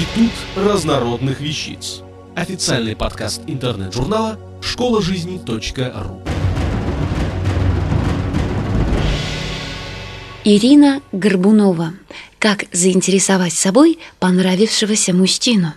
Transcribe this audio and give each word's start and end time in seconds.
Институт 0.00 0.32
разнородных 0.56 1.40
вещиц. 1.42 2.00
Официальный 2.34 2.96
подкаст 2.96 3.42
интернет-журнала 3.46 4.38
школа 4.62 5.02
жизни.ру. 5.02 6.22
Ирина 10.44 11.02
Горбунова. 11.12 11.92
Как 12.38 12.64
заинтересовать 12.72 13.52
собой 13.52 13.98
понравившегося 14.20 15.12
мужчину? 15.12 15.74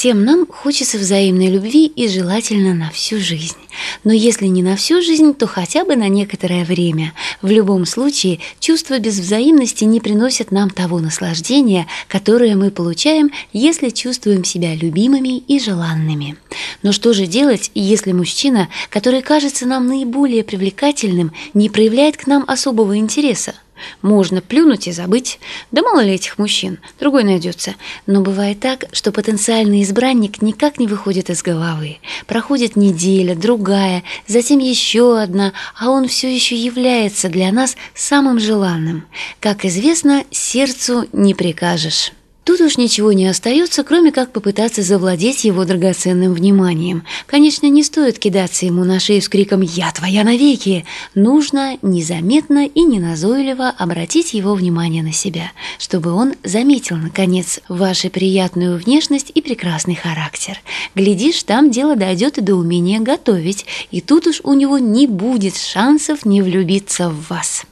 Всем 0.00 0.24
нам 0.24 0.46
хочется 0.46 0.96
взаимной 0.96 1.48
любви 1.48 1.84
и 1.84 2.08
желательно 2.08 2.72
на 2.72 2.88
всю 2.88 3.18
жизнь. 3.18 3.58
Но 4.02 4.14
если 4.14 4.46
не 4.46 4.62
на 4.62 4.74
всю 4.74 5.02
жизнь, 5.02 5.34
то 5.34 5.46
хотя 5.46 5.84
бы 5.84 5.94
на 5.94 6.08
некоторое 6.08 6.64
время. 6.64 7.12
В 7.42 7.50
любом 7.50 7.84
случае, 7.84 8.38
чувства 8.60 8.98
без 8.98 9.18
взаимности 9.18 9.84
не 9.84 10.00
приносят 10.00 10.52
нам 10.52 10.70
того 10.70 11.00
наслаждения, 11.00 11.86
которое 12.08 12.56
мы 12.56 12.70
получаем, 12.70 13.30
если 13.52 13.90
чувствуем 13.90 14.42
себя 14.42 14.74
любимыми 14.74 15.36
и 15.36 15.60
желанными. 15.60 16.38
Но 16.82 16.92
что 16.92 17.12
же 17.12 17.26
делать, 17.26 17.70
если 17.74 18.12
мужчина, 18.12 18.70
который 18.88 19.20
кажется 19.20 19.66
нам 19.66 19.86
наиболее 19.86 20.44
привлекательным, 20.44 21.32
не 21.52 21.68
проявляет 21.68 22.16
к 22.16 22.26
нам 22.26 22.46
особого 22.46 22.96
интереса? 22.96 23.52
Можно 24.02 24.40
плюнуть 24.40 24.88
и 24.88 24.92
забыть. 24.92 25.38
Да 25.70 25.82
мало 25.82 26.00
ли 26.00 26.12
этих 26.12 26.38
мужчин, 26.38 26.78
другой 26.98 27.24
найдется. 27.24 27.74
Но 28.06 28.20
бывает 28.20 28.60
так, 28.60 28.84
что 28.92 29.12
потенциальный 29.12 29.82
избранник 29.82 30.42
никак 30.42 30.78
не 30.78 30.86
выходит 30.86 31.30
из 31.30 31.42
головы. 31.42 31.98
Проходит 32.26 32.76
неделя, 32.76 33.34
другая, 33.34 34.02
затем 34.26 34.58
еще 34.58 35.18
одна, 35.18 35.52
а 35.78 35.90
он 35.90 36.08
все 36.08 36.34
еще 36.34 36.56
является 36.56 37.28
для 37.28 37.52
нас 37.52 37.76
самым 37.94 38.38
желанным. 38.38 39.06
Как 39.40 39.64
известно, 39.64 40.24
сердцу 40.30 41.06
не 41.12 41.34
прикажешь. 41.34 42.12
Тут 42.50 42.62
уж 42.62 42.78
ничего 42.78 43.12
не 43.12 43.28
остается, 43.28 43.84
кроме 43.84 44.10
как 44.10 44.32
попытаться 44.32 44.82
завладеть 44.82 45.44
его 45.44 45.64
драгоценным 45.64 46.34
вниманием. 46.34 47.04
Конечно, 47.26 47.66
не 47.66 47.84
стоит 47.84 48.18
кидаться 48.18 48.66
ему 48.66 48.82
на 48.82 48.98
шею 48.98 49.22
с 49.22 49.28
криком 49.28 49.60
«Я 49.60 49.92
твоя 49.92 50.24
навеки!». 50.24 50.84
Нужно 51.14 51.78
незаметно 51.80 52.66
и 52.66 52.82
неназойливо 52.82 53.68
обратить 53.68 54.34
его 54.34 54.54
внимание 54.56 55.04
на 55.04 55.12
себя, 55.12 55.52
чтобы 55.78 56.10
он 56.10 56.34
заметил, 56.42 56.96
наконец, 56.96 57.60
вашу 57.68 58.10
приятную 58.10 58.80
внешность 58.80 59.30
и 59.32 59.40
прекрасный 59.42 59.94
характер. 59.94 60.60
Глядишь, 60.96 61.44
там 61.44 61.70
дело 61.70 61.94
дойдет 61.94 62.38
и 62.38 62.40
до 62.40 62.56
умения 62.56 62.98
готовить, 62.98 63.64
и 63.92 64.00
тут 64.00 64.26
уж 64.26 64.40
у 64.42 64.54
него 64.54 64.80
не 64.80 65.06
будет 65.06 65.56
шансов 65.56 66.24
не 66.24 66.42
влюбиться 66.42 67.10
в 67.10 67.28
вас. 67.28 67.64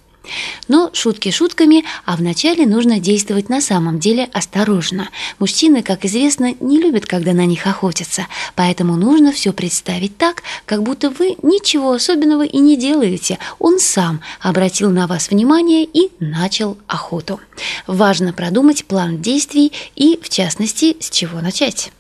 Но 0.69 0.91
шутки 0.93 1.31
шутками, 1.31 1.85
а 2.05 2.17
вначале 2.17 2.67
нужно 2.67 3.01
действовать 3.01 3.49
на 3.49 3.61
самом 3.61 3.99
деле 3.99 4.29
осторожно. 4.33 5.11
Мужчины, 5.39 5.83
как 5.83 6.05
известно, 6.05 6.55
не 6.61 6.81
любят, 6.81 7.07
когда 7.07 7.33
на 7.33 7.47
них 7.47 7.67
охотятся, 7.67 8.27
поэтому 8.55 8.97
нужно 8.97 9.33
все 9.33 9.53
представить 9.53 10.17
так, 10.17 10.43
как 10.67 10.83
будто 10.83 11.11
вы 11.11 11.37
ничего 11.43 11.93
особенного 11.93 12.45
и 12.45 12.59
не 12.59 12.77
делаете. 12.77 13.39
Он 13.59 13.79
сам 13.79 14.21
обратил 14.41 14.91
на 14.91 15.07
вас 15.07 15.31
внимание 15.31 15.85
и 15.85 16.11
начал 16.21 16.79
охоту. 16.87 17.41
Важно 17.87 18.33
продумать 18.33 18.85
план 18.85 19.21
действий 19.21 19.73
и, 19.97 20.19
в 20.23 20.29
частности, 20.29 20.97
с 21.01 21.11
чего 21.11 21.41
начать. 21.41 21.91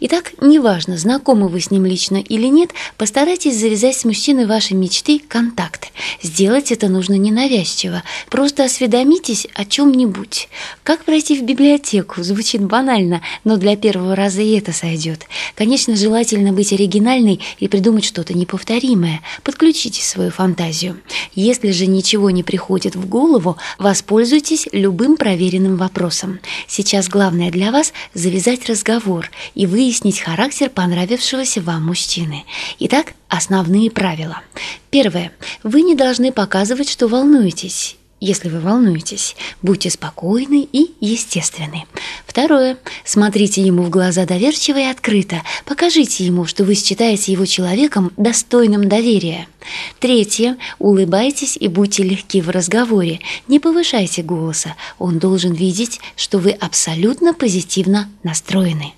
Итак, 0.00 0.32
неважно, 0.40 0.98
знакомы 0.98 1.48
вы 1.48 1.60
с 1.60 1.70
ним 1.70 1.86
лично 1.86 2.16
или 2.16 2.46
нет, 2.46 2.70
постарайтесь 2.96 3.58
завязать 3.58 3.96
с 3.96 4.04
мужчиной 4.04 4.46
вашей 4.46 4.74
мечты 4.74 5.18
контакт. 5.18 5.90
Сделать 6.22 6.72
это 6.72 6.88
нужно 6.88 7.14
ненавязчиво. 7.14 8.02
Просто 8.28 8.64
осведомитесь 8.64 9.46
о 9.54 9.64
чем-нибудь. 9.64 10.48
Как 10.82 11.04
пройти 11.04 11.38
в 11.38 11.44
библиотеку? 11.44 12.22
Звучит 12.22 12.62
банально, 12.62 13.22
но 13.44 13.56
для 13.56 13.76
первого 13.76 14.14
раза 14.14 14.42
и 14.42 14.56
это 14.58 14.72
сойдет. 14.72 15.26
Конечно, 15.54 15.96
желательно 15.96 16.52
быть 16.52 16.72
оригинальной 16.72 17.40
и 17.58 17.68
придумать 17.68 18.04
что-то 18.04 18.34
неповторимое. 18.34 19.20
Подключите 19.42 20.02
свою 20.02 20.30
фантазию. 20.30 21.00
Если 21.34 21.70
же 21.70 21.86
ничего 21.86 22.30
не 22.30 22.42
приходит 22.42 22.96
в 22.96 23.08
голову, 23.08 23.56
воспользуйтесь 23.78 24.68
любым 24.72 25.16
проверенным 25.16 25.76
вопросом. 25.76 26.40
Сейчас 26.66 27.08
главное 27.08 27.50
для 27.50 27.72
вас 27.72 27.92
завязать 28.14 28.68
разговор 28.68 29.30
и 29.54 29.66
выяснить 29.66 30.20
характер 30.20 30.70
понравившегося 30.70 31.60
вам 31.60 31.86
мужчины. 31.86 32.44
Итак, 32.78 33.14
основные 33.28 33.90
правила. 33.90 34.40
Первое. 34.90 35.32
Вы 35.62 35.82
не 35.82 35.94
должны 35.94 36.32
показывать, 36.32 36.88
что 36.88 37.08
волнуетесь. 37.08 37.96
Если 38.18 38.48
вы 38.48 38.60
волнуетесь, 38.60 39.36
будьте 39.60 39.90
спокойны 39.90 40.66
и 40.72 40.94
естественны. 41.00 41.84
Второе. 42.26 42.78
Смотрите 43.04 43.60
ему 43.60 43.82
в 43.82 43.90
глаза 43.90 44.24
доверчиво 44.24 44.78
и 44.78 44.84
открыто. 44.84 45.42
Покажите 45.66 46.24
ему, 46.24 46.46
что 46.46 46.64
вы 46.64 46.74
считаете 46.76 47.32
его 47.32 47.44
человеком, 47.44 48.12
достойным 48.16 48.88
доверия. 48.88 49.48
Третье. 50.00 50.56
Улыбайтесь 50.78 51.58
и 51.58 51.68
будьте 51.68 52.04
легки 52.04 52.40
в 52.40 52.48
разговоре. 52.48 53.20
Не 53.48 53.60
повышайте 53.60 54.22
голоса. 54.22 54.76
Он 54.98 55.18
должен 55.18 55.52
видеть, 55.52 56.00
что 56.16 56.38
вы 56.38 56.52
абсолютно 56.52 57.34
позитивно 57.34 58.10
настроены. 58.22 58.94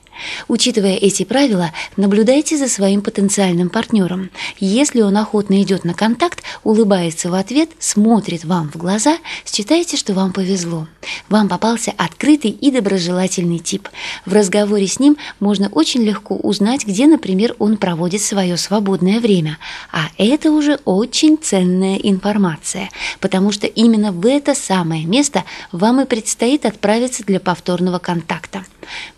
Учитывая 0.48 0.94
эти 0.94 1.24
правила, 1.24 1.72
наблюдайте 1.96 2.56
за 2.56 2.68
своим 2.68 3.02
потенциальным 3.02 3.68
партнером. 3.68 4.30
Если 4.58 5.00
он 5.00 5.16
охотно 5.16 5.62
идет 5.62 5.84
на 5.84 5.94
контакт, 5.94 6.42
улыбается 6.64 7.30
в 7.30 7.34
ответ, 7.34 7.70
смотрит 7.78 8.44
вам 8.44 8.70
в 8.70 8.76
глаза, 8.76 9.18
считайте, 9.44 9.96
что 9.96 10.14
вам 10.14 10.32
повезло. 10.32 10.86
Вам 11.28 11.48
попался 11.48 11.92
открытый 11.96 12.50
и 12.50 12.70
доброжелательный 12.70 13.58
тип. 13.58 13.88
В 14.24 14.32
разговоре 14.32 14.86
с 14.86 14.98
ним 14.98 15.16
можно 15.40 15.68
очень 15.68 16.02
легко 16.02 16.36
узнать, 16.36 16.86
где, 16.86 17.06
например, 17.06 17.54
он 17.58 17.76
проводит 17.76 18.22
свое 18.22 18.56
свободное 18.56 19.20
время. 19.20 19.58
А 19.92 20.08
это 20.18 20.50
уже 20.50 20.78
очень 20.84 21.38
ценная 21.38 21.96
информация, 21.96 22.90
потому 23.20 23.52
что 23.52 23.66
именно 23.66 24.12
в 24.12 24.26
это 24.26 24.54
самое 24.54 25.04
место 25.04 25.44
вам 25.72 26.00
и 26.00 26.04
предстоит 26.04 26.66
отправиться 26.66 27.24
для 27.24 27.40
повторного 27.40 27.98
контакта. 27.98 28.64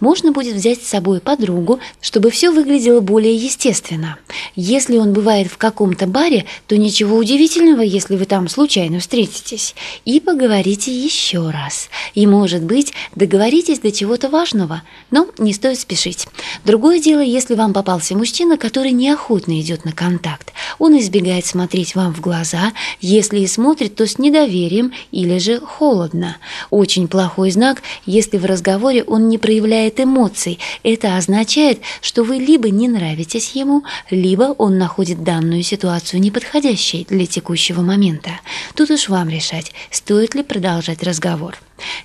Можно 0.00 0.32
будет 0.32 0.54
взять 0.54 0.82
с 0.82 0.88
собой 0.88 1.20
подругу, 1.20 1.81
чтобы 2.00 2.31
все 2.31 2.50
выглядело 2.50 3.00
более 3.00 3.34
естественно. 3.34 4.19
Если 4.56 4.97
он 4.97 5.12
бывает 5.12 5.48
в 5.48 5.56
каком-то 5.56 6.06
баре, 6.06 6.47
то 6.66 6.76
ничего 6.76 7.16
удивительного, 7.16 7.82
если 7.82 8.16
вы 8.16 8.25
там 8.25 8.48
случайно 8.48 9.00
встретитесь. 9.00 9.75
И 10.04 10.20
поговорите 10.20 10.92
еще 10.92 11.50
раз. 11.50 11.88
И, 12.14 12.26
может 12.26 12.62
быть, 12.62 12.92
договоритесь 13.14 13.78
до 13.78 13.92
чего-то 13.92 14.28
важного, 14.28 14.82
но 15.10 15.28
не 15.38 15.53
стоит 15.53 15.78
спешить. 15.78 16.26
Другое 16.64 17.00
дело, 17.00 17.20
если 17.20 17.54
вам 17.54 17.72
попался 17.72 18.16
мужчина, 18.16 18.56
который 18.56 18.92
неохотно 18.92 19.60
идет 19.60 19.84
на 19.84 19.92
контакт. 19.92 20.53
Он 20.78 20.98
избегает 20.98 21.47
смотреть 21.47 21.94
вам 21.94 22.14
в 22.14 22.20
глаза, 22.20 22.72
если 23.00 23.41
и 23.41 23.47
смотрит, 23.47 23.94
то 23.94 24.06
с 24.06 24.19
недоверием 24.19 24.92
или 25.10 25.38
же 25.38 25.60
холодно. 25.60 26.36
Очень 26.70 27.09
плохой 27.09 27.50
знак, 27.50 27.82
если 28.06 28.38
в 28.38 28.44
разговоре 28.44 29.04
он 29.04 29.28
не 29.28 29.38
проявляет 29.38 29.59
проявляет 29.60 30.00
эмоций. 30.00 30.59
Это 30.82 31.19
означает, 31.19 31.81
что 32.00 32.25
вы 32.25 32.37
либо 32.37 32.71
не 32.71 32.88
нравитесь 32.88 33.53
ему, 33.53 33.84
либо 34.09 34.54
он 34.56 34.78
находит 34.78 35.22
данную 35.22 35.62
ситуацию 35.62 36.21
неподходящей 36.21 37.06
для 37.10 37.26
текущего 37.26 37.82
момента. 37.82 38.31
Тут 38.75 38.91
уж 38.91 39.10
вам 39.10 39.28
решать, 39.28 39.72
стоит 39.91 40.34
ли 40.34 40.43
продолжать 40.43 41.03
разговор. 41.03 41.59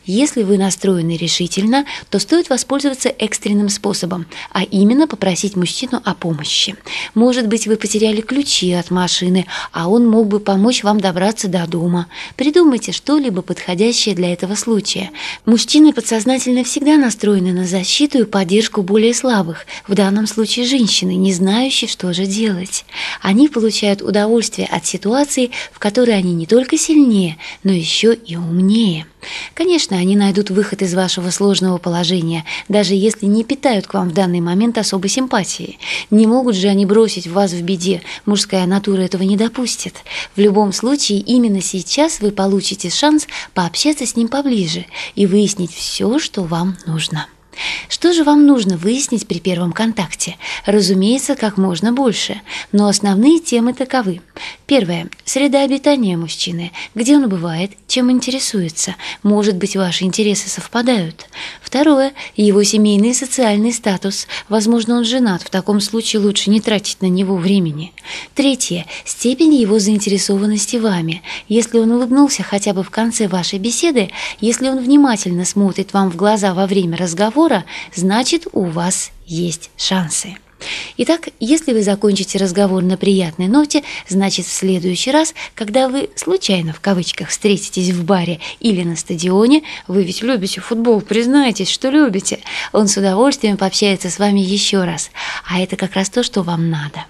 Если 0.06 0.44
вы 0.44 0.58
настроены 0.58 1.18
решительно, 1.18 1.86
то 2.10 2.20
стоит 2.20 2.50
воспользоваться 2.50 3.10
экстренным 3.10 3.70
способом, 3.70 4.26
а 4.52 4.64
именно 4.64 5.08
попросить 5.08 5.56
мужчину 5.56 6.02
о 6.04 6.14
помощи. 6.14 6.76
Может 7.14 7.48
быть, 7.48 7.68
вы 7.68 7.76
потеряли 7.76 8.22
ключи 8.22 8.72
от 8.74 8.92
машины, 8.92 9.46
а 9.72 9.90
он 9.90 10.08
мог 10.08 10.28
бы 10.28 10.40
помочь 10.40 10.84
вам 10.84 11.00
добраться 11.00 11.48
до 11.48 11.68
дома. 11.68 12.08
Придумайте 12.36 12.92
что-либо 12.92 13.42
подходящее 13.42 14.16
для 14.16 14.32
этого 14.32 14.56
случая. 14.56 15.12
Мужчины 15.46 15.94
подсознательно 15.94 16.64
всегда 16.64 16.98
настроены 16.98 17.45
на 17.52 17.66
защиту 17.66 18.20
и 18.20 18.26
поддержку 18.26 18.82
более 18.84 19.14
слабых, 19.14 19.66
в 19.88 19.96
данном 19.96 20.28
случае 20.28 20.66
женщины, 20.66 21.16
не 21.16 21.34
знающие, 21.34 21.88
что 21.88 22.14
же 22.14 22.26
делать. 22.26 22.86
Они 23.22 23.48
получают 23.48 24.02
удовольствие 24.02 24.68
от 24.68 24.86
ситуации, 24.86 25.52
в 25.72 25.80
которой 25.80 26.18
они 26.18 26.34
не 26.34 26.46
только 26.46 26.78
сильнее, 26.78 27.38
но 27.64 27.72
еще 27.72 28.14
и 28.14 28.36
умнее. 28.36 29.06
Конечно, 29.54 29.98
они 29.98 30.16
найдут 30.16 30.50
выход 30.50 30.82
из 30.82 30.94
вашего 30.94 31.30
сложного 31.30 31.78
положения, 31.78 32.46
даже 32.70 32.94
если 32.94 33.26
не 33.26 33.44
питают 33.44 33.88
к 33.88 33.94
вам 33.94 34.10
в 34.10 34.14
данный 34.14 34.40
момент 34.40 34.78
особой 34.78 35.10
симпатии. 35.10 35.80
Не 36.12 36.28
могут 36.28 36.56
же 36.56 36.68
они 36.68 36.86
бросить 36.86 37.28
вас 37.28 37.52
в 37.52 37.62
беде, 37.62 38.02
мужская 38.26 38.66
натура 38.66 39.02
этого 39.02 39.24
не 39.24 39.38
допустит. 39.38 39.96
В 40.36 40.40
любом 40.40 40.74
случае, 40.74 41.20
именно 41.20 41.62
сейчас 41.62 42.20
вы 42.20 42.32
получите 42.32 42.90
шанс 42.90 43.28
пообщаться 43.54 44.06
с 44.06 44.16
ним 44.16 44.28
поближе 44.28 44.86
и 45.16 45.26
выяснить 45.26 45.74
все, 45.74 46.20
что 46.20 46.44
вам 46.44 46.78
нужно. 46.86 47.28
Что 47.90 48.14
же 48.14 48.24
вам 48.24 48.46
нужно 48.46 48.78
выяснить 48.78 49.28
при 49.28 49.40
первом 49.40 49.72
контакте? 49.72 50.38
Разумеется, 50.66 51.36
как 51.36 51.58
можно 51.58 51.92
больше, 51.92 52.42
но 52.72 52.88
основные 52.88 53.40
темы 53.40 53.74
таковы. 53.74 54.22
Первое. 54.66 55.10
Среда 55.24 55.62
обитания 55.64 56.18
мужчины. 56.18 56.72
Где 56.96 57.16
он 57.16 57.30
бывает, 57.30 57.72
чем 57.88 58.12
интересуется. 58.12 58.96
Может 59.24 59.58
быть, 59.58 59.76
ваши 59.76 60.04
интересы 60.06 60.50
совпадают. 60.50 61.28
Второе. 61.76 62.14
Его 62.38 62.64
семейный 62.64 63.10
и 63.10 63.14
социальный 63.14 63.74
статус. 63.74 64.28
Возможно, 64.48 64.96
он 64.96 65.04
женат. 65.04 65.42
В 65.42 65.50
таком 65.50 65.82
случае 65.82 66.22
лучше 66.22 66.50
не 66.50 66.62
тратить 66.62 67.02
на 67.02 67.08
него 67.08 67.36
времени. 67.36 67.92
Третье. 68.34 68.86
Степень 69.04 69.54
его 69.56 69.78
заинтересованности 69.78 70.78
вами. 70.78 71.22
Если 71.50 71.78
он 71.78 71.92
улыбнулся 71.92 72.44
хотя 72.44 72.74
бы 72.74 72.82
в 72.82 72.92
конце 72.92 73.28
вашей 73.28 73.60
беседы, 73.60 74.10
если 74.40 74.70
он 74.70 74.80
внимательно 74.80 75.44
смотрит 75.44 75.92
вам 75.92 76.10
в 76.10 76.16
глаза 76.16 76.54
во 76.54 76.66
время 76.66 76.96
разговора, 76.96 77.66
значит, 77.94 78.48
у 78.54 78.64
вас 78.64 79.12
есть 79.28 79.70
шансы. 79.76 80.38
Итак, 80.98 81.30
если 81.40 81.74
вы 81.74 81.84
закончите 81.84 82.38
разговор 82.38 82.82
на 82.82 82.98
приятной 82.98 83.48
ноте, 83.48 83.84
значит 84.08 84.46
в 84.46 84.52
следующий 84.52 85.12
раз, 85.12 85.34
когда 85.54 85.90
вы 85.90 86.10
случайно 86.16 86.74
в 86.74 86.80
кавычках 86.80 87.30
встретитесь 87.30 87.90
в 87.90 88.06
баре 88.06 88.40
или 88.60 88.84
на 88.84 88.96
стадионе, 88.96 89.64
вы 89.88 90.04
ведь 90.04 90.22
любите 90.22 90.62
футбол, 90.62 91.02
признайтесь, 91.02 91.70
что 91.70 91.90
любите, 91.90 92.40
он 92.72 92.88
с 92.88 92.98
удовольствием 92.98 93.58
пообщается 93.58 94.10
с 94.10 94.20
вами 94.20 94.40
еще 94.40 94.84
раз. 94.84 95.12
А 95.46 95.60
это 95.60 95.76
как 95.76 95.94
раз 95.94 96.10
то, 96.10 96.24
что 96.24 96.44
вам 96.44 96.70
надо. 96.70 97.06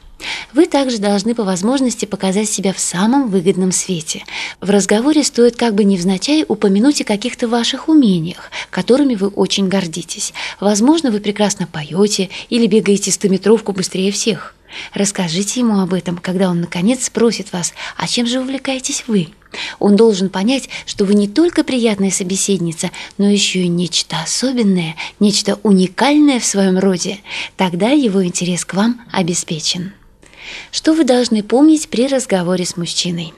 Вы 0.53 0.65
также 0.65 0.97
должны 0.97 1.35
по 1.35 1.43
возможности 1.43 2.05
показать 2.05 2.49
себя 2.49 2.73
в 2.73 2.79
самом 2.79 3.29
выгодном 3.29 3.71
свете. 3.71 4.23
В 4.61 4.69
разговоре 4.69 5.23
стоит 5.23 5.55
как 5.55 5.75
бы 5.75 5.83
невзначай 5.83 6.45
упомянуть 6.47 7.01
о 7.01 7.05
каких-то 7.05 7.47
ваших 7.47 7.89
умениях, 7.89 8.51
которыми 8.69 9.15
вы 9.15 9.27
очень 9.27 9.67
гордитесь. 9.67 10.33
Возможно, 10.59 11.11
вы 11.11 11.19
прекрасно 11.19 11.67
поете 11.67 12.29
или 12.49 12.67
бегаете 12.67 13.11
стометровку 13.11 13.71
быстрее 13.71 14.11
всех. 14.11 14.55
Расскажите 14.93 15.61
ему 15.61 15.79
об 15.79 15.93
этом, 15.93 16.17
когда 16.17 16.49
он 16.49 16.61
наконец 16.61 17.05
спросит 17.05 17.53
вас, 17.53 17.73
а 17.97 18.07
чем 18.07 18.27
же 18.27 18.39
увлекаетесь 18.39 19.05
вы? 19.07 19.29
Он 19.79 19.95
должен 19.95 20.29
понять, 20.29 20.69
что 20.85 21.05
вы 21.05 21.13
не 21.13 21.27
только 21.27 21.63
приятная 21.63 22.11
собеседница, 22.11 22.91
но 23.17 23.29
еще 23.29 23.61
и 23.61 23.67
нечто 23.67 24.17
особенное, 24.21 24.95
нечто 25.19 25.59
уникальное 25.63 26.39
в 26.39 26.45
своем 26.45 26.77
роде. 26.77 27.19
Тогда 27.55 27.89
его 27.89 28.25
интерес 28.25 28.65
к 28.65 28.73
вам 28.73 29.01
обеспечен. 29.11 29.93
Что 30.71 30.93
вы 30.93 31.03
должны 31.03 31.43
помнить 31.43 31.89
при 31.89 32.07
разговоре 32.07 32.65
с 32.65 32.77
мужчиной? 32.77 33.33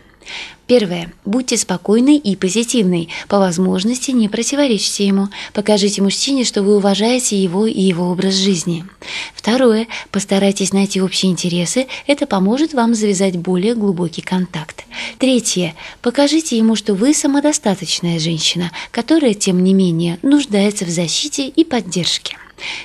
Первое. 0.67 1.13
Будьте 1.23 1.55
спокойны 1.55 2.17
и 2.17 2.35
позитивны. 2.35 3.07
По 3.29 3.39
возможности 3.39 4.11
не 4.11 4.27
противоречьте 4.27 5.07
ему. 5.07 5.29
Покажите 5.53 6.01
мужчине, 6.01 6.43
что 6.43 6.61
вы 6.61 6.75
уважаете 6.75 7.41
его 7.41 7.65
и 7.65 7.81
его 7.81 8.11
образ 8.11 8.33
жизни. 8.33 8.83
Второе. 9.33 9.87
Постарайтесь 10.11 10.73
найти 10.73 11.01
общие 11.01 11.31
интересы. 11.31 11.87
Это 12.05 12.27
поможет 12.27 12.73
вам 12.73 12.95
завязать 12.95 13.37
более 13.37 13.75
глубокий 13.75 14.21
контакт. 14.21 14.83
Третье. 15.19 15.73
Покажите 16.01 16.57
ему, 16.57 16.75
что 16.75 16.95
вы 16.95 17.13
самодостаточная 17.13 18.19
женщина, 18.19 18.71
которая, 18.91 19.33
тем 19.33 19.63
не 19.63 19.73
менее, 19.73 20.19
нуждается 20.21 20.83
в 20.83 20.89
защите 20.89 21.47
и 21.47 21.63
поддержке. 21.63 22.35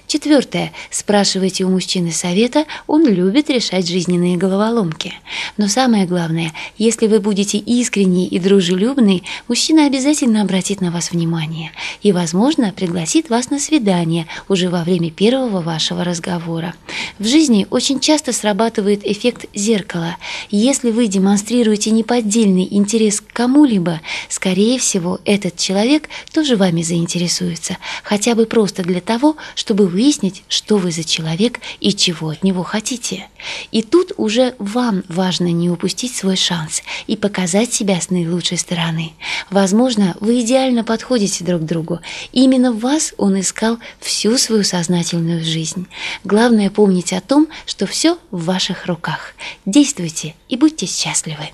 Четвертое. 0.06 0.72
Спрашивайте 0.90 1.64
у 1.64 1.70
мужчины 1.70 2.12
совета, 2.12 2.66
он 2.86 3.06
любит 3.06 3.48
решать 3.48 3.88
жизненные 3.88 4.36
головоломки. 4.36 5.14
Но 5.56 5.68
самое 5.68 6.06
главное, 6.06 6.52
если 6.76 7.06
вы 7.06 7.20
будете 7.20 7.58
искренний 7.80 8.26
и 8.26 8.38
дружелюбный, 8.38 9.22
мужчина 9.48 9.86
обязательно 9.86 10.42
обратит 10.42 10.80
на 10.80 10.90
вас 10.90 11.12
внимание 11.12 11.72
и, 12.02 12.12
возможно, 12.12 12.72
пригласит 12.74 13.30
вас 13.30 13.50
на 13.50 13.58
свидание 13.58 14.26
уже 14.48 14.68
во 14.68 14.84
время 14.84 15.10
первого 15.10 15.60
вашего 15.60 16.04
разговора. 16.04 16.74
В 17.18 17.26
жизни 17.26 17.66
очень 17.70 18.00
часто 18.00 18.32
срабатывает 18.32 19.06
эффект 19.06 19.46
зеркала. 19.54 20.16
Если 20.50 20.90
вы 20.90 21.06
демонстрируете 21.06 21.90
неподдельный 21.90 22.66
интерес 22.70 23.20
к 23.20 23.32
кому-либо, 23.32 24.00
скорее 24.28 24.78
всего, 24.78 25.20
этот 25.24 25.56
человек 25.56 26.08
тоже 26.32 26.56
вами 26.56 26.82
заинтересуется, 26.82 27.78
хотя 28.02 28.34
бы 28.34 28.46
просто 28.46 28.82
для 28.82 29.00
того, 29.00 29.36
чтобы 29.54 29.86
выяснить, 29.86 30.42
что 30.48 30.76
вы 30.76 30.90
за 30.90 31.04
человек 31.04 31.60
и 31.80 31.92
чего 31.92 32.30
от 32.30 32.42
него 32.42 32.62
хотите. 32.62 33.28
И 33.70 33.82
тут 33.82 34.12
уже 34.16 34.54
вам 34.58 35.04
важно 35.08 35.52
не 35.52 35.70
упустить 35.70 36.14
свой 36.14 36.36
шанс 36.36 36.82
и 37.06 37.16
показать 37.16 37.61
себя 37.70 38.00
с 38.00 38.08
наилучшей 38.08 38.56
стороны. 38.56 39.12
Возможно, 39.50 40.16
вы 40.20 40.40
идеально 40.40 40.84
подходите 40.84 41.44
друг 41.44 41.62
другу. 41.62 42.00
именно 42.32 42.72
вас 42.72 43.12
он 43.18 43.38
искал 43.38 43.78
всю 44.00 44.38
свою 44.38 44.64
сознательную 44.64 45.44
жизнь. 45.44 45.86
Главное 46.24 46.70
помнить 46.70 47.12
о 47.12 47.20
том, 47.20 47.48
что 47.66 47.86
все 47.86 48.18
в 48.30 48.44
ваших 48.44 48.86
руках. 48.86 49.34
Действуйте 49.66 50.34
и 50.48 50.56
будьте 50.56 50.86
счастливы. 50.86 51.50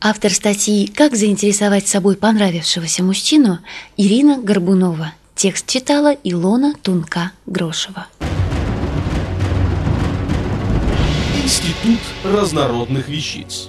Автор 0.00 0.32
статьи 0.32 0.86
«Как 0.86 1.14
заинтересовать 1.14 1.86
собой 1.86 2.16
понравившегося 2.16 3.02
мужчину» 3.02 3.58
Ирина 3.96 4.38
Горбунова– 4.38 5.12
Текст 5.36 5.66
читала 5.66 6.16
Илона 6.24 6.72
Тунка-Грошева. 6.82 8.06
Институт 11.44 12.00
разнородных 12.24 13.06
вещиц. 13.08 13.68